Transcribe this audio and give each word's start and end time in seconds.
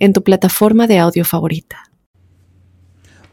en 0.00 0.12
tu 0.12 0.24
plataforma 0.24 0.88
de 0.88 0.98
audio 0.98 1.24
favorita. 1.24 1.90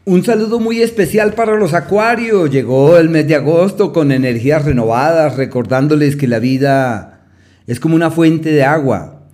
Un 0.04 0.24
saludo 0.24 0.60
muy 0.60 0.80
especial 0.80 1.34
para 1.34 1.56
los 1.56 1.74
acuarios. 1.74 2.50
Llegó 2.50 2.96
el 2.96 3.10
mes 3.10 3.26
de 3.26 3.34
agosto 3.34 3.92
con 3.92 4.12
energías 4.12 4.64
renovadas, 4.64 5.36
recordándoles 5.36 6.16
que 6.16 6.28
la 6.28 6.38
vida 6.38 7.26
es 7.66 7.80
como 7.80 7.94
una 7.96 8.10
fuente 8.10 8.50
de 8.50 8.64
agua 8.64 9.26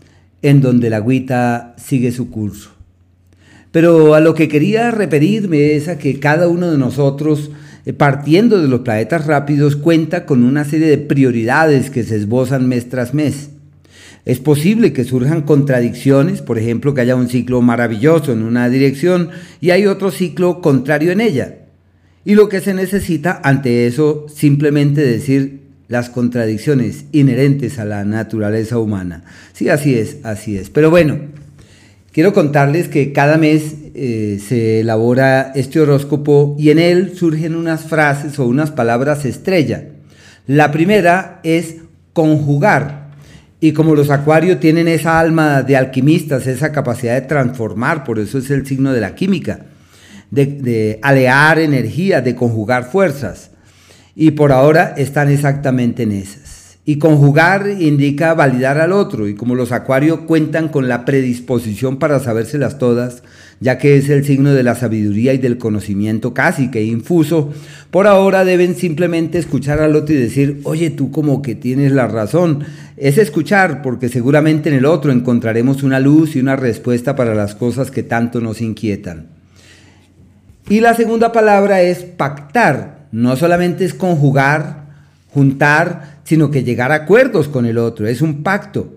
en 0.42 0.60
donde 0.60 0.90
la 0.90 0.96
agüita 0.96 1.74
sigue 1.76 2.10
su 2.10 2.30
curso. 2.30 2.70
Pero 3.70 4.14
a 4.14 4.20
lo 4.20 4.34
que 4.34 4.48
quería 4.48 4.90
referirme 4.90 5.74
es 5.74 5.88
a 5.88 5.98
que 5.98 6.20
cada 6.20 6.48
uno 6.48 6.70
de 6.70 6.78
nosotros, 6.78 7.50
eh, 7.86 7.92
partiendo 7.92 8.60
de 8.60 8.68
los 8.68 8.80
planetas 8.80 9.26
rápidos, 9.26 9.76
cuenta 9.76 10.26
con 10.26 10.44
una 10.44 10.64
serie 10.64 10.88
de 10.88 10.98
prioridades 10.98 11.90
que 11.90 12.04
se 12.04 12.16
esbozan 12.16 12.68
mes 12.68 12.88
tras 12.88 13.14
mes. 13.14 13.50
Es 14.24 14.40
posible 14.40 14.94
que 14.94 15.04
surjan 15.04 15.42
contradicciones, 15.42 16.40
por 16.40 16.58
ejemplo, 16.58 16.94
que 16.94 17.02
haya 17.02 17.14
un 17.14 17.28
ciclo 17.28 17.60
maravilloso 17.60 18.32
en 18.32 18.42
una 18.42 18.68
dirección 18.70 19.30
y 19.60 19.70
hay 19.70 19.86
otro 19.86 20.10
ciclo 20.10 20.62
contrario 20.62 21.12
en 21.12 21.20
ella. 21.20 21.56
Y 22.24 22.34
lo 22.34 22.48
que 22.48 22.62
se 22.62 22.72
necesita 22.72 23.40
ante 23.44 23.86
eso, 23.86 24.26
simplemente 24.34 25.02
decir 25.02 25.60
las 25.88 26.08
contradicciones 26.08 27.04
inherentes 27.12 27.78
a 27.78 27.84
la 27.84 28.04
naturaleza 28.06 28.78
humana. 28.78 29.24
Sí, 29.52 29.68
así 29.68 29.94
es, 29.94 30.16
así 30.22 30.56
es. 30.56 30.70
Pero 30.70 30.90
bueno, 30.90 31.18
quiero 32.10 32.32
contarles 32.32 32.88
que 32.88 33.12
cada 33.12 33.36
mes 33.36 33.74
eh, 33.94 34.40
se 34.46 34.80
elabora 34.80 35.52
este 35.54 35.80
horóscopo 35.80 36.56
y 36.58 36.70
en 36.70 36.78
él 36.78 37.12
surgen 37.14 37.54
unas 37.54 37.84
frases 37.84 38.38
o 38.38 38.46
unas 38.46 38.70
palabras 38.70 39.26
estrella. 39.26 39.84
La 40.46 40.72
primera 40.72 41.40
es 41.42 41.76
conjugar 42.14 43.03
y 43.64 43.72
como 43.72 43.94
los 43.94 44.10
acuarios 44.10 44.60
tienen 44.60 44.88
esa 44.88 45.18
alma 45.18 45.62
de 45.62 45.74
alquimistas, 45.74 46.46
esa 46.46 46.70
capacidad 46.70 47.14
de 47.14 47.26
transformar, 47.26 48.04
por 48.04 48.18
eso 48.18 48.36
es 48.36 48.50
el 48.50 48.66
signo 48.66 48.92
de 48.92 49.00
la 49.00 49.14
química, 49.14 49.60
de, 50.30 50.98
alear 51.00 51.58
energía, 51.58 52.20
de 52.20 52.34
conjugar 52.34 52.90
fuerzas. 52.90 53.52
Y 54.14 54.32
por 54.32 54.52
ahora 54.52 54.92
están 54.98 55.30
exactamente 55.30 56.02
en 56.02 56.12
esas. 56.12 56.43
Y 56.86 56.98
conjugar 56.98 57.66
indica 57.78 58.34
validar 58.34 58.78
al 58.78 58.92
otro. 58.92 59.26
Y 59.26 59.34
como 59.34 59.54
los 59.54 59.72
acuarios 59.72 60.20
cuentan 60.20 60.68
con 60.68 60.86
la 60.86 61.06
predisposición 61.06 61.98
para 61.98 62.20
sabérselas 62.20 62.78
todas, 62.78 63.22
ya 63.60 63.78
que 63.78 63.96
es 63.96 64.10
el 64.10 64.24
signo 64.24 64.52
de 64.52 64.62
la 64.62 64.74
sabiduría 64.74 65.32
y 65.32 65.38
del 65.38 65.56
conocimiento 65.56 66.34
casi 66.34 66.70
que 66.70 66.84
infuso, 66.84 67.54
por 67.90 68.06
ahora 68.06 68.44
deben 68.44 68.74
simplemente 68.74 69.38
escuchar 69.38 69.80
al 69.80 69.96
otro 69.96 70.14
y 70.14 70.18
decir, 70.18 70.60
oye, 70.64 70.90
tú 70.90 71.10
como 71.10 71.40
que 71.40 71.54
tienes 71.54 71.92
la 71.92 72.06
razón. 72.06 72.64
Es 72.98 73.16
escuchar, 73.16 73.80
porque 73.80 74.10
seguramente 74.10 74.68
en 74.68 74.74
el 74.74 74.84
otro 74.84 75.10
encontraremos 75.10 75.82
una 75.82 76.00
luz 76.00 76.36
y 76.36 76.40
una 76.40 76.56
respuesta 76.56 77.16
para 77.16 77.34
las 77.34 77.54
cosas 77.54 77.90
que 77.90 78.02
tanto 78.02 78.42
nos 78.42 78.60
inquietan. 78.60 79.28
Y 80.68 80.80
la 80.80 80.94
segunda 80.94 81.32
palabra 81.32 81.80
es 81.80 81.98
pactar. 81.98 83.06
No 83.12 83.36
solamente 83.36 83.84
es 83.84 83.94
conjugar, 83.94 84.84
juntar, 85.28 86.13
sino 86.24 86.50
que 86.50 86.64
llegar 86.64 86.90
a 86.92 86.96
acuerdos 86.96 87.48
con 87.48 87.66
el 87.66 87.78
otro. 87.78 88.06
Es 88.06 88.22
un 88.22 88.42
pacto. 88.42 88.94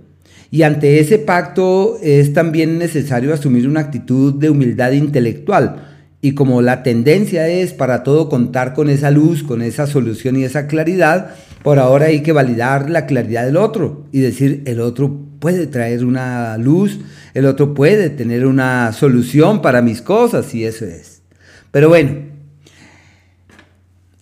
Y 0.50 0.64
ante 0.64 1.00
ese 1.00 1.20
pacto 1.20 2.00
es 2.02 2.34
también 2.34 2.78
necesario 2.78 3.34
asumir 3.34 3.68
una 3.68 3.82
actitud 3.82 4.34
de 4.34 4.50
humildad 4.50 4.92
intelectual. 4.94 5.88
Y 6.22 6.34
como 6.34 6.62
la 6.62 6.84
tendencia 6.84 7.48
es 7.48 7.74
para 7.74 8.04
todo 8.04 8.30
contar 8.30 8.74
con 8.74 8.90
esa 8.90 9.12
luz, 9.12 9.44
con 9.44 9.62
esa 9.62 9.86
solución 9.88 10.38
y 10.38 10.46
esa 10.46 10.68
claridad, 10.68 11.36
por 11.64 11.80
ahora 11.80 12.08
hay 12.08 12.24
que 12.24 12.32
validar 12.32 12.90
la 12.90 13.06
claridad 13.06 13.46
del 13.46 13.58
otro 13.58 14.06
y 14.12 14.22
decir, 14.22 14.64
el 14.66 14.80
otro 14.80 15.20
puede 15.40 15.68
traer 15.68 16.06
una 16.06 16.58
luz, 16.58 17.00
el 17.34 17.46
otro 17.46 17.74
puede 17.74 18.10
tener 18.10 18.46
una 18.46 18.94
solución 18.94 19.62
para 19.62 19.82
mis 19.82 20.02
cosas 20.02 20.56
y 20.56 20.66
eso 20.66 20.86
es. 20.86 21.22
Pero 21.72 21.90
bueno, 21.90 22.12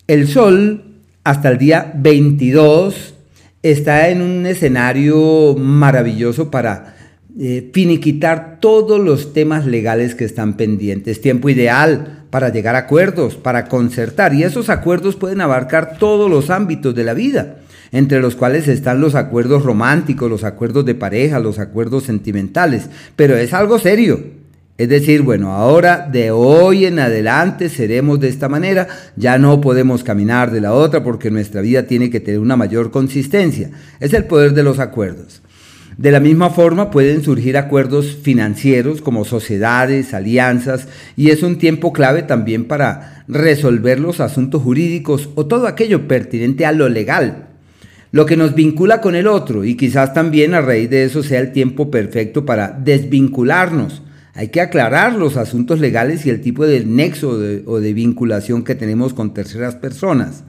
el 0.06 0.28
sol 0.28 0.95
hasta 1.26 1.48
el 1.48 1.58
día 1.58 1.92
22 1.96 3.14
está 3.60 4.10
en 4.10 4.22
un 4.22 4.46
escenario 4.46 5.56
maravilloso 5.58 6.52
para 6.52 6.94
eh, 7.36 7.68
finiquitar 7.74 8.58
todos 8.60 9.00
los 9.00 9.32
temas 9.32 9.66
legales 9.66 10.14
que 10.14 10.24
están 10.24 10.54
pendientes. 10.54 11.20
Tiempo 11.20 11.48
ideal 11.48 12.26
para 12.30 12.50
llegar 12.50 12.76
a 12.76 12.86
acuerdos, 12.86 13.34
para 13.34 13.66
concertar. 13.66 14.34
Y 14.34 14.44
esos 14.44 14.70
acuerdos 14.70 15.16
pueden 15.16 15.40
abarcar 15.40 15.98
todos 15.98 16.30
los 16.30 16.48
ámbitos 16.48 16.94
de 16.94 17.02
la 17.02 17.12
vida, 17.12 17.56
entre 17.90 18.20
los 18.20 18.36
cuales 18.36 18.68
están 18.68 19.00
los 19.00 19.16
acuerdos 19.16 19.64
románticos, 19.64 20.30
los 20.30 20.44
acuerdos 20.44 20.84
de 20.84 20.94
pareja, 20.94 21.40
los 21.40 21.58
acuerdos 21.58 22.04
sentimentales. 22.04 22.88
Pero 23.16 23.36
es 23.36 23.52
algo 23.52 23.80
serio. 23.80 24.20
Es 24.78 24.90
decir, 24.90 25.22
bueno, 25.22 25.52
ahora 25.52 26.06
de 26.10 26.30
hoy 26.30 26.84
en 26.84 26.98
adelante 26.98 27.70
seremos 27.70 28.20
de 28.20 28.28
esta 28.28 28.50
manera, 28.50 28.86
ya 29.16 29.38
no 29.38 29.58
podemos 29.58 30.04
caminar 30.04 30.50
de 30.50 30.60
la 30.60 30.74
otra 30.74 31.02
porque 31.02 31.30
nuestra 31.30 31.62
vida 31.62 31.84
tiene 31.84 32.10
que 32.10 32.20
tener 32.20 32.40
una 32.40 32.56
mayor 32.56 32.90
consistencia. 32.90 33.70
Es 34.00 34.12
el 34.12 34.24
poder 34.24 34.52
de 34.52 34.62
los 34.62 34.78
acuerdos. 34.78 35.40
De 35.96 36.10
la 36.10 36.20
misma 36.20 36.50
forma 36.50 36.90
pueden 36.90 37.22
surgir 37.22 37.56
acuerdos 37.56 38.18
financieros 38.22 39.00
como 39.00 39.24
sociedades, 39.24 40.12
alianzas, 40.12 40.88
y 41.16 41.30
es 41.30 41.42
un 41.42 41.56
tiempo 41.56 41.94
clave 41.94 42.22
también 42.22 42.66
para 42.66 43.24
resolver 43.28 43.98
los 43.98 44.20
asuntos 44.20 44.62
jurídicos 44.62 45.30
o 45.36 45.46
todo 45.46 45.68
aquello 45.68 46.06
pertinente 46.06 46.66
a 46.66 46.72
lo 46.72 46.90
legal, 46.90 47.46
lo 48.12 48.26
que 48.26 48.36
nos 48.36 48.54
vincula 48.54 49.00
con 49.00 49.14
el 49.14 49.26
otro, 49.26 49.64
y 49.64 49.74
quizás 49.74 50.12
también 50.12 50.52
a 50.52 50.60
raíz 50.60 50.90
de 50.90 51.04
eso 51.04 51.22
sea 51.22 51.40
el 51.40 51.52
tiempo 51.52 51.90
perfecto 51.90 52.44
para 52.44 52.72
desvincularnos 52.72 54.02
hay 54.36 54.48
que 54.48 54.60
aclarar 54.60 55.14
los 55.14 55.38
asuntos 55.38 55.80
legales 55.80 56.26
y 56.26 56.30
el 56.30 56.42
tipo 56.42 56.66
de 56.66 56.84
nexo 56.84 57.40
o 57.64 57.80
de 57.80 57.92
vinculación 57.94 58.64
que 58.64 58.74
tenemos 58.74 59.14
con 59.14 59.32
terceras 59.32 59.76
personas. 59.76 60.44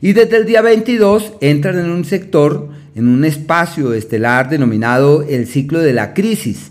Y 0.00 0.12
desde 0.12 0.36
el 0.36 0.46
día 0.46 0.62
22 0.62 1.32
entran 1.40 1.78
en 1.78 1.90
un 1.90 2.04
sector, 2.04 2.68
en 2.94 3.08
un 3.08 3.24
espacio 3.24 3.94
estelar 3.94 4.48
denominado 4.48 5.24
el 5.24 5.48
ciclo 5.48 5.80
de 5.80 5.92
la 5.92 6.14
crisis. 6.14 6.70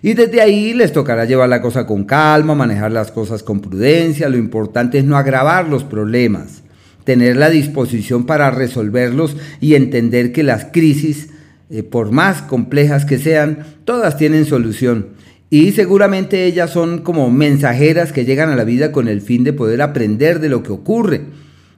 Y 0.00 0.14
desde 0.14 0.40
ahí 0.40 0.72
les 0.72 0.92
tocará 0.92 1.24
llevar 1.24 1.48
la 1.48 1.60
cosa 1.60 1.84
con 1.84 2.04
calma, 2.04 2.54
manejar 2.54 2.92
las 2.92 3.10
cosas 3.10 3.42
con 3.42 3.60
prudencia. 3.60 4.28
Lo 4.28 4.36
importante 4.36 4.98
es 4.98 5.04
no 5.04 5.16
agravar 5.16 5.68
los 5.68 5.82
problemas, 5.82 6.62
tener 7.02 7.36
la 7.36 7.50
disposición 7.50 8.24
para 8.24 8.52
resolverlos 8.52 9.36
y 9.60 9.74
entender 9.74 10.30
que 10.30 10.44
las 10.44 10.66
crisis, 10.66 11.30
eh, 11.70 11.82
por 11.82 12.12
más 12.12 12.42
complejas 12.42 13.04
que 13.04 13.18
sean, 13.18 13.66
todas 13.84 14.16
tienen 14.16 14.44
solución 14.44 15.18
y 15.50 15.72
seguramente 15.72 16.44
ellas 16.44 16.70
son 16.70 16.98
como 16.98 17.30
mensajeras 17.30 18.12
que 18.12 18.24
llegan 18.24 18.50
a 18.50 18.56
la 18.56 18.64
vida 18.64 18.92
con 18.92 19.08
el 19.08 19.22
fin 19.22 19.44
de 19.44 19.54
poder 19.54 19.80
aprender 19.80 20.40
de 20.40 20.50
lo 20.50 20.62
que 20.62 20.72
ocurre, 20.72 21.22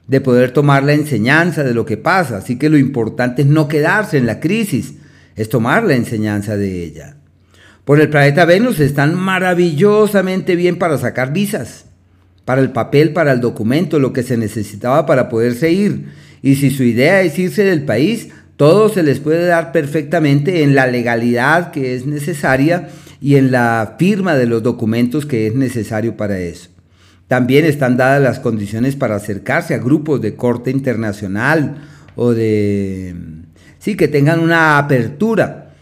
de 0.07 0.19
poder 0.19 0.51
tomar 0.51 0.83
la 0.83 0.93
enseñanza 0.93 1.63
de 1.63 1.73
lo 1.73 1.85
que 1.85 1.95
pasa. 1.95 2.37
Así 2.37 2.57
que 2.57 2.69
lo 2.69 2.77
importante 2.77 3.43
es 3.43 3.47
no 3.47 3.69
quedarse 3.69 4.17
en 4.17 4.25
la 4.25 4.41
crisis, 4.41 4.95
es 5.37 5.47
tomar 5.47 5.85
la 5.85 5.95
enseñanza 5.95 6.57
de 6.57 6.83
ella. 6.83 7.15
Por 7.85 8.01
el 8.01 8.09
planeta 8.09 8.45
Venus 8.45 8.79
están 8.79 9.15
maravillosamente 9.15 10.55
bien 10.55 10.77
para 10.77 10.97
sacar 10.97 11.31
visas, 11.31 11.85
para 12.43 12.61
el 12.61 12.71
papel, 12.71 13.13
para 13.13 13.31
el 13.31 13.39
documento, 13.39 13.99
lo 13.99 14.11
que 14.11 14.23
se 14.23 14.35
necesitaba 14.35 15.05
para 15.05 15.29
poderse 15.29 15.71
ir. 15.71 16.09
Y 16.41 16.55
si 16.55 16.71
su 16.71 16.83
idea 16.83 17.21
es 17.21 17.39
irse 17.39 17.63
del 17.63 17.83
país, 17.83 18.29
todo 18.61 18.89
se 18.89 19.01
les 19.01 19.19
puede 19.19 19.47
dar 19.47 19.71
perfectamente 19.71 20.61
en 20.61 20.75
la 20.75 20.85
legalidad 20.85 21.71
que 21.71 21.95
es 21.95 22.05
necesaria 22.05 22.89
y 23.19 23.37
en 23.37 23.51
la 23.51 23.95
firma 23.97 24.35
de 24.35 24.45
los 24.45 24.61
documentos 24.61 25.25
que 25.25 25.47
es 25.47 25.55
necesario 25.55 26.15
para 26.15 26.37
eso. 26.37 26.69
También 27.27 27.65
están 27.65 27.97
dadas 27.97 28.21
las 28.21 28.39
condiciones 28.39 28.95
para 28.95 29.15
acercarse 29.15 29.73
a 29.73 29.79
grupos 29.79 30.21
de 30.21 30.35
corte 30.35 30.69
internacional 30.69 31.77
o 32.15 32.33
de... 32.33 33.15
sí, 33.79 33.95
que 33.95 34.07
tengan 34.07 34.39
una 34.39 34.77
apertura. 34.77 35.73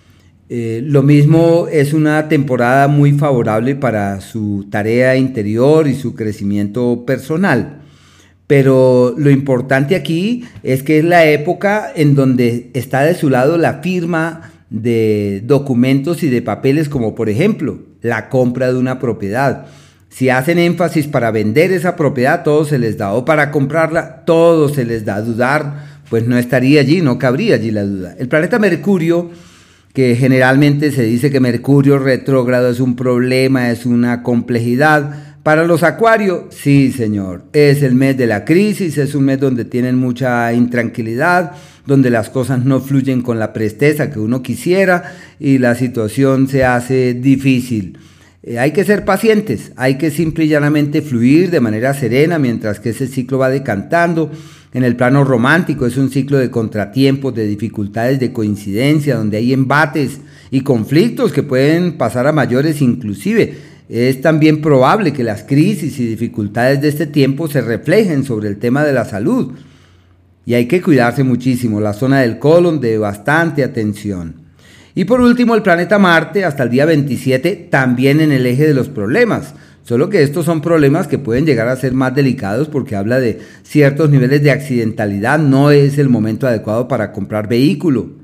Eh, 0.48 0.82
lo 0.82 1.04
mismo 1.04 1.68
es 1.70 1.92
una 1.92 2.30
temporada 2.30 2.88
muy 2.88 3.12
favorable 3.12 3.76
para 3.76 4.22
su 4.22 4.68
tarea 4.72 5.18
interior 5.18 5.86
y 5.86 5.96
su 5.96 6.16
crecimiento 6.16 7.04
personal. 7.06 7.82
Pero 8.50 9.14
lo 9.16 9.30
importante 9.30 9.96
aquí 9.96 10.44
es 10.64 10.82
que 10.82 10.98
es 10.98 11.06
la 11.06 11.24
época 11.24 11.92
en 11.96 12.16
donde 12.16 12.72
está 12.74 13.04
de 13.04 13.14
su 13.14 13.30
lado 13.30 13.60
la 13.60 13.76
firma 13.76 14.50
de 14.72 15.44
documentos 15.46 16.24
y 16.24 16.30
de 16.30 16.42
papeles 16.42 16.90
como 16.90 17.14
por 17.14 17.30
ejemplo 17.30 17.78
la 18.02 18.28
compra 18.28 18.74
de 18.74 18.80
una 18.80 18.98
propiedad. 18.98 19.68
Si 20.10 20.30
hacen 20.30 20.58
énfasis 20.58 21.06
para 21.06 21.30
vender 21.30 21.72
esa 21.72 21.96
propiedad, 21.96 22.42
todo 22.42 22.66
se 22.66 22.80
les 22.80 22.98
da. 22.98 23.14
O 23.14 23.24
para 23.24 23.52
comprarla, 23.52 24.26
todo 24.26 24.68
se 24.68 24.84
les 24.84 25.06
da. 25.06 25.22
Dudar, 25.22 26.02
pues 26.10 26.26
no 26.26 26.36
estaría 26.36 26.82
allí, 26.82 27.04
no 27.04 27.20
cabría 27.20 27.54
allí 27.54 27.70
la 27.70 27.84
duda. 27.84 28.16
El 28.18 28.30
planeta 28.30 28.58
Mercurio, 28.58 29.30
que 29.94 30.16
generalmente 30.16 30.92
se 30.92 31.04
dice 31.04 31.30
que 31.30 31.40
Mercurio 31.40 32.00
retrógrado 32.00 32.72
es 32.72 32.80
un 32.80 32.96
problema, 32.96 33.70
es 33.70 33.86
una 33.86 34.24
complejidad, 34.24 35.29
para 35.44 35.64
los 35.64 35.84
acuarios, 35.84 36.44
sí, 36.50 36.92
señor. 36.92 37.44
Es 37.54 37.82
el 37.82 37.96
mes 37.96 38.18
de 38.18 38.28
la 38.28 38.44
crisis, 38.44 38.98
es 38.98 39.16
un 39.16 39.26
mes 39.26 39.40
donde 39.40 39.64
tienen 39.64 39.96
mucha 39.96 40.52
intranquilidad, 40.54 41.54
donde 41.86 42.10
las 42.10 42.30
cosas 42.30 42.66
no 42.66 42.82
fluyen 42.82 43.22
con 43.22 43.40
la 43.40 43.54
presteza 43.54 44.12
que 44.12 44.20
uno 44.20 44.44
quisiera 44.44 45.16
y 45.40 45.58
la 45.58 45.76
situación 45.76 46.48
se 46.48 46.66
hace 46.66 47.14
difícil. 47.14 47.98
Eh, 48.44 48.60
hay 48.60 48.72
que 48.72 48.84
ser 48.84 49.06
pacientes, 49.06 49.72
hay 49.76 49.98
que 49.98 50.12
simple 50.12 50.46
y 50.46 50.50
llanamente 50.50 51.02
fluir 51.02 51.50
de 51.52 51.62
manera 51.62 51.94
serena 51.94 52.38
mientras 52.38 52.80
que 52.80 52.90
ese 52.90 53.08
ciclo 53.08 53.38
va 53.38 53.50
decantando. 53.50 54.32
En 54.74 54.84
el 54.84 54.96
plano 54.96 55.24
romántico 55.24 55.88
es 55.88 55.98
un 55.98 56.12
ciclo 56.12 56.38
de 56.38 56.52
contratiempos, 56.52 57.34
de 57.34 57.48
dificultades, 57.48 58.20
de 58.20 58.34
coincidencia, 58.34 59.16
donde 59.16 59.38
hay 59.38 59.54
embates 59.54 60.20
y 60.52 60.62
conflictos 60.62 61.32
que 61.32 61.44
pueden 61.44 61.94
pasar 61.94 62.28
a 62.28 62.34
mayores 62.34 62.82
inclusive 62.82 63.79
es 63.90 64.22
también 64.22 64.62
probable 64.62 65.12
que 65.14 65.24
las 65.24 65.44
crisis 65.44 66.00
y 66.00 66.06
dificultades 66.06 66.80
de 66.80 66.90
este 66.90 67.08
tiempo 67.08 67.48
se 67.48 67.62
reflejen 67.62 68.24
sobre 68.24 68.48
el 68.48 68.58
tema 68.58 68.84
de 68.84 68.94
la 68.94 69.04
salud. 69.04 69.54
Y 70.46 70.54
hay 70.54 70.68
que 70.68 70.82
cuidarse 70.82 71.24
muchísimo, 71.24 71.82
la 71.82 71.94
zona 71.94 72.22
del 72.22 72.38
colon 72.38 72.80
de 72.80 73.00
bastante 73.00 73.64
atención. 73.64 74.36
Y 74.94 75.06
por 75.06 75.22
último, 75.22 75.56
el 75.56 75.64
planeta 75.64 75.98
Marte 75.98 76.46
hasta 76.46 76.64
el 76.64 76.70
día 76.70 76.86
27 76.86 77.68
también 77.72 78.22
en 78.22 78.32
el 78.32 78.46
eje 78.46 78.68
de 78.68 78.74
los 78.76 78.90
problemas. 78.90 79.56
Solo 79.84 80.10
que 80.10 80.22
estos 80.22 80.46
son 80.46 80.62
problemas 80.62 81.08
que 81.08 81.18
pueden 81.18 81.48
llegar 81.48 81.68
a 81.68 81.76
ser 81.76 81.94
más 81.94 82.14
delicados 82.14 82.68
porque 82.68 82.96
habla 82.96 83.20
de 83.20 83.40
ciertos 83.64 84.12
niveles 84.12 84.44
de 84.44 84.52
accidentalidad. 84.52 85.40
No 85.40 85.72
es 85.72 85.98
el 85.98 86.10
momento 86.10 86.46
adecuado 86.46 86.88
para 86.88 87.12
comprar 87.12 87.50
vehículo 87.50 88.19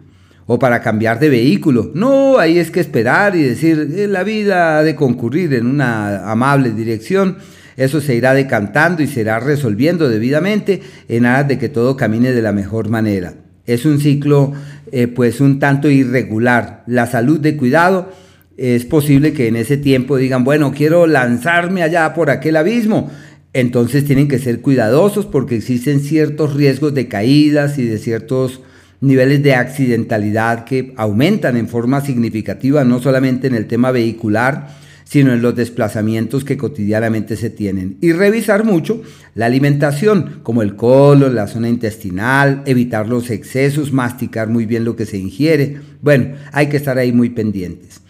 o 0.47 0.59
para 0.59 0.81
cambiar 0.81 1.19
de 1.19 1.29
vehículo. 1.29 1.91
No, 1.93 2.37
ahí 2.37 2.59
es 2.59 2.71
que 2.71 2.79
esperar 2.79 3.35
y 3.35 3.43
decir, 3.43 3.93
eh, 3.95 4.07
la 4.07 4.23
vida 4.23 4.77
ha 4.77 4.83
de 4.83 4.95
concurrir 4.95 5.53
en 5.53 5.65
una 5.65 6.31
amable 6.31 6.71
dirección. 6.71 7.37
Eso 7.77 7.99
se 7.99 8.15
irá 8.15 8.33
decantando 8.33 9.03
y 9.03 9.07
se 9.07 9.21
irá 9.21 9.39
resolviendo 9.39 10.07
debidamente 10.07 10.81
en 11.09 11.25
aras 11.25 11.47
de 11.47 11.57
que 11.57 11.69
todo 11.69 11.97
camine 11.97 12.31
de 12.31 12.41
la 12.41 12.51
mejor 12.51 12.89
manera. 12.89 13.33
Es 13.65 13.85
un 13.85 13.99
ciclo 13.99 14.53
eh, 14.91 15.07
pues 15.07 15.41
un 15.41 15.59
tanto 15.59 15.89
irregular. 15.89 16.83
La 16.87 17.07
salud 17.07 17.39
de 17.39 17.57
cuidado 17.57 18.11
es 18.55 18.85
posible 18.85 19.33
que 19.33 19.47
en 19.47 19.55
ese 19.55 19.77
tiempo 19.77 20.15
digan, 20.15 20.43
bueno, 20.43 20.71
quiero 20.71 21.07
lanzarme 21.07 21.83
allá 21.83 22.13
por 22.13 22.29
aquel 22.29 22.55
abismo. 22.55 23.11
Entonces 23.51 24.05
tienen 24.05 24.27
que 24.27 24.39
ser 24.39 24.61
cuidadosos 24.61 25.25
porque 25.25 25.55
existen 25.55 25.99
ciertos 25.99 26.53
riesgos 26.53 26.93
de 26.93 27.07
caídas 27.07 27.77
y 27.79 27.85
de 27.85 27.97
ciertos 27.97 28.61
niveles 29.05 29.43
de 29.43 29.53
accidentalidad 29.53 30.65
que 30.65 30.93
aumentan 30.97 31.57
en 31.57 31.67
forma 31.67 32.01
significativa, 32.01 32.83
no 32.83 32.99
solamente 32.99 33.47
en 33.47 33.55
el 33.55 33.67
tema 33.67 33.91
vehicular, 33.91 34.67
sino 35.03 35.31
en 35.31 35.41
los 35.41 35.55
desplazamientos 35.55 36.43
que 36.43 36.57
cotidianamente 36.57 37.37
se 37.37 37.51
tienen. 37.51 37.97
Y 38.01 38.11
revisar 38.11 38.63
mucho 38.63 39.03
la 39.35 39.45
alimentación, 39.45 40.39
como 40.41 40.63
el 40.63 40.75
colon, 40.75 41.35
la 41.35 41.47
zona 41.47 41.69
intestinal, 41.69 42.63
evitar 42.65 43.07
los 43.07 43.29
excesos, 43.29 43.93
masticar 43.93 44.49
muy 44.49 44.65
bien 44.65 44.83
lo 44.83 44.95
que 44.95 45.05
se 45.05 45.17
ingiere. 45.17 45.77
Bueno, 46.01 46.35
hay 46.51 46.67
que 46.67 46.77
estar 46.77 46.97
ahí 46.97 47.11
muy 47.11 47.29
pendientes. 47.29 48.01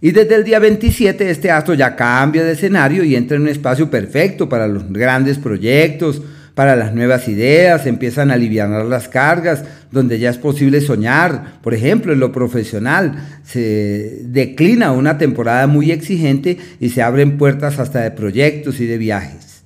Y 0.00 0.12
desde 0.12 0.36
el 0.36 0.44
día 0.44 0.58
27 0.58 1.30
este 1.30 1.50
astro 1.50 1.74
ya 1.74 1.96
cambia 1.96 2.44
de 2.44 2.52
escenario 2.52 3.02
y 3.02 3.16
entra 3.16 3.36
en 3.36 3.42
un 3.42 3.48
espacio 3.48 3.90
perfecto 3.90 4.48
para 4.48 4.68
los 4.68 4.92
grandes 4.92 5.38
proyectos, 5.38 6.22
para 6.54 6.76
las 6.76 6.94
nuevas 6.94 7.26
ideas, 7.28 7.86
empiezan 7.86 8.30
a 8.30 8.34
aliviar 8.34 8.68
las 8.86 9.08
cargas, 9.08 9.64
donde 9.90 10.20
ya 10.20 10.30
es 10.30 10.38
posible 10.38 10.80
soñar. 10.80 11.60
Por 11.62 11.74
ejemplo, 11.74 12.12
en 12.12 12.20
lo 12.20 12.30
profesional 12.30 13.40
se 13.44 14.20
declina 14.22 14.92
una 14.92 15.18
temporada 15.18 15.66
muy 15.66 15.90
exigente 15.90 16.58
y 16.78 16.90
se 16.90 17.02
abren 17.02 17.38
puertas 17.38 17.80
hasta 17.80 18.00
de 18.00 18.12
proyectos 18.12 18.80
y 18.80 18.86
de 18.86 18.98
viajes. 18.98 19.64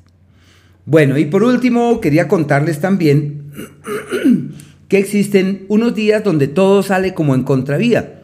Bueno, 0.87 1.19
y 1.19 1.26
por 1.26 1.43
último, 1.43 2.00
quería 2.00 2.26
contarles 2.26 2.81
también 2.81 3.52
que 4.88 4.99
existen 4.99 5.67
unos 5.69 5.94
días 5.94 6.25
donde 6.25 6.49
todo 6.49 6.82
sale 6.82 7.12
como 7.12 7.34
en 7.34 7.43
contravía. 7.43 8.14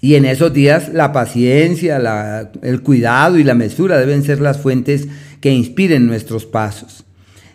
Y 0.00 0.16
en 0.16 0.24
esos 0.24 0.52
días 0.52 0.92
la 0.92 1.12
paciencia, 1.12 2.50
el 2.62 2.82
cuidado 2.82 3.38
y 3.38 3.44
la 3.44 3.54
mesura 3.54 3.98
deben 3.98 4.24
ser 4.24 4.40
las 4.40 4.58
fuentes 4.58 5.06
que 5.40 5.52
inspiren 5.52 6.08
nuestros 6.08 6.44
pasos. 6.44 7.01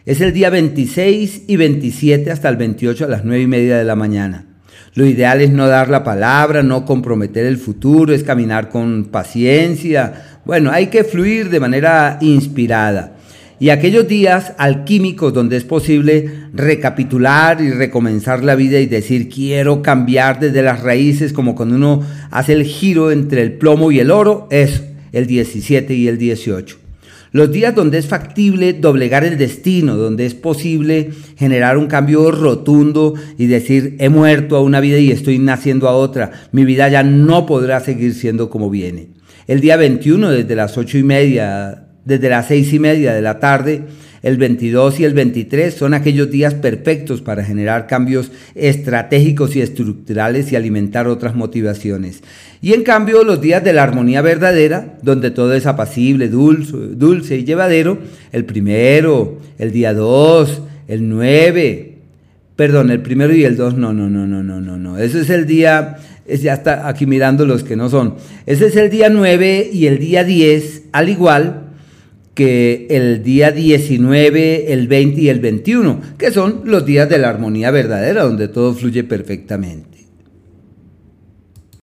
Es 0.07 0.21
el 0.21 0.31
día 0.31 0.49
26 0.49 1.41
y 1.47 1.57
27 1.57 2.31
hasta 2.31 2.47
el 2.47 2.55
28 2.55 3.03
a 3.03 3.07
las 3.09 3.25
9 3.25 3.43
y 3.43 3.47
media 3.47 3.77
de 3.77 3.83
la 3.83 3.97
mañana. 3.97 4.45
Lo 4.93 5.05
ideal 5.05 5.41
es 5.41 5.51
no 5.51 5.67
dar 5.67 5.89
la 5.89 6.05
palabra, 6.05 6.63
no 6.63 6.85
comprometer 6.85 7.45
el 7.45 7.57
futuro, 7.57 8.13
es 8.13 8.23
caminar 8.23 8.69
con 8.69 9.09
paciencia. 9.11 10.39
Bueno, 10.45 10.71
hay 10.71 10.87
que 10.87 11.03
fluir 11.03 11.49
de 11.49 11.59
manera 11.59 12.19
inspirada. 12.21 13.17
Y 13.59 13.67
aquellos 13.67 14.07
días 14.07 14.53
alquímicos 14.57 15.33
donde 15.33 15.57
es 15.57 15.65
posible 15.65 16.45
recapitular 16.53 17.59
y 17.59 17.71
recomenzar 17.71 18.45
la 18.45 18.55
vida 18.55 18.79
y 18.79 18.85
decir 18.85 19.27
quiero 19.27 19.81
cambiar 19.81 20.39
desde 20.39 20.61
las 20.61 20.83
raíces, 20.83 21.33
como 21.33 21.53
cuando 21.53 21.75
uno 21.75 22.01
hace 22.31 22.53
el 22.53 22.63
giro 22.63 23.11
entre 23.11 23.41
el 23.41 23.57
plomo 23.57 23.91
y 23.91 23.99
el 23.99 24.11
oro, 24.11 24.47
es 24.51 24.83
el 25.11 25.27
17 25.27 25.93
y 25.93 26.07
el 26.07 26.17
18. 26.17 26.86
Los 27.37 27.51
días 27.51 27.75
donde 27.75 27.99
es 27.99 28.07
factible 28.07 28.73
doblegar 28.73 29.23
el 29.23 29.37
destino, 29.37 29.95
donde 29.95 30.25
es 30.25 30.33
posible 30.33 31.11
generar 31.37 31.77
un 31.77 31.85
cambio 31.85 32.31
rotundo 32.31 33.13
y 33.37 33.45
decir, 33.45 33.95
he 33.99 34.09
muerto 34.09 34.57
a 34.57 34.63
una 34.63 34.79
vida 34.79 34.97
y 34.97 35.11
estoy 35.11 35.37
naciendo 35.37 35.87
a 35.87 35.91
otra, 35.91 36.31
mi 36.51 36.65
vida 36.65 36.89
ya 36.89 37.03
no 37.03 37.45
podrá 37.45 37.79
seguir 37.79 38.15
siendo 38.15 38.49
como 38.49 38.71
viene. 38.71 39.09
El 39.45 39.61
día 39.61 39.77
21, 39.77 40.31
desde 40.31 40.55
las 40.55 40.79
ocho 40.79 40.97
y 40.97 41.03
media, 41.03 41.89
desde 42.05 42.27
las 42.27 42.47
seis 42.47 42.73
y 42.73 42.79
media 42.79 43.13
de 43.13 43.21
la 43.21 43.39
tarde, 43.39 43.83
el 44.27 44.35
22 44.35 44.99
y 44.99 45.05
el 45.05 45.13
23 45.13 45.73
son 45.73 45.93
aquellos 45.93 46.29
días 46.29 46.53
perfectos 46.53 47.21
para 47.21 47.45
generar 47.45 47.87
cambios 47.87 48.29
estratégicos 48.55 49.55
y 49.55 49.61
estructurales 49.61 50.51
y 50.51 50.57
alimentar 50.57 51.07
otras 51.07 51.33
motivaciones. 51.33 52.21
Y 52.61 52.73
en 52.73 52.83
cambio 52.83 53.23
los 53.23 53.39
días 53.39 53.63
de 53.63 53.71
la 53.71 53.83
armonía 53.83 54.21
verdadera, 54.21 54.97
donde 55.01 55.31
todo 55.31 55.53
es 55.53 55.65
apacible, 55.65 56.27
dulce, 56.27 56.75
dulce 56.75 57.37
y 57.37 57.45
llevadero, 57.45 57.99
el 58.33 58.43
primero, 58.43 59.39
el 59.59 59.71
día 59.71 59.93
2, 59.93 60.61
el 60.89 61.07
9, 61.07 61.93
perdón, 62.57 62.91
el 62.91 63.01
primero 63.01 63.33
y 63.33 63.45
el 63.45 63.55
2, 63.55 63.77
no, 63.77 63.93
no, 63.93 64.09
no, 64.09 64.27
no, 64.27 64.43
no, 64.43 64.59
no, 64.59 64.77
no, 64.77 64.97
ese 64.97 65.21
es 65.21 65.29
el 65.29 65.45
día, 65.45 65.99
ya 66.27 66.53
está 66.53 66.89
aquí 66.89 67.05
mirando 67.05 67.45
los 67.45 67.63
que 67.63 67.77
no 67.77 67.89
son, 67.89 68.15
ese 68.45 68.67
es 68.67 68.75
el 68.75 68.89
día 68.89 69.07
9 69.07 69.69
y 69.71 69.85
el 69.85 69.99
día 69.99 70.25
10, 70.25 70.81
al 70.91 71.07
igual 71.07 71.66
que 72.37 72.85
el 72.91 73.23
día 73.23 73.49
19, 73.49 74.71
el 74.71 74.87
20 74.87 75.21
y 75.21 75.29
el 75.29 75.39
21, 75.39 76.01
que 76.19 76.29
son 76.29 76.61
los 76.65 76.85
días 76.85 77.09
de 77.09 77.17
la 77.17 77.29
armonía 77.29 77.71
verdadera, 77.71 78.25
donde 78.25 78.47
todo 78.47 78.75
fluye 78.75 79.03
perfectamente. 79.03 80.05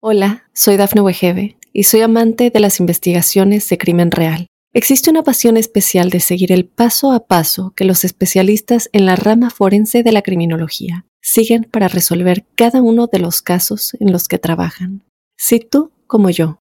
Hola, 0.01 0.43
soy 0.51 0.75
Dafne 0.75 0.99
Wegebe 0.99 1.55
y 1.71 1.83
soy 1.83 2.01
amante 2.01 2.49
de 2.49 2.59
las 2.59 2.81
investigaciones 2.81 3.69
de 3.69 3.77
crimen 3.77 4.11
real. 4.11 4.47
Existe 4.73 5.09
una 5.09 5.23
pasión 5.23 5.55
especial 5.55 6.09
de 6.09 6.19
seguir 6.19 6.51
el 6.51 6.65
paso 6.65 7.13
a 7.13 7.27
paso 7.27 7.71
que 7.73 7.85
los 7.85 8.03
especialistas 8.03 8.89
en 8.91 9.05
la 9.05 9.15
rama 9.15 9.51
forense 9.51 10.03
de 10.03 10.11
la 10.11 10.21
criminología 10.21 11.05
siguen 11.21 11.65
para 11.71 11.87
resolver 11.87 12.45
cada 12.55 12.81
uno 12.81 13.07
de 13.07 13.19
los 13.19 13.41
casos 13.41 13.95
en 14.01 14.11
los 14.11 14.27
que 14.27 14.37
trabajan. 14.37 15.05
Si 15.37 15.61
tú, 15.61 15.91
como 16.07 16.29
yo, 16.29 16.60